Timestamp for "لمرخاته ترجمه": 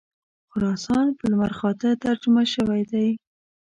1.31-2.43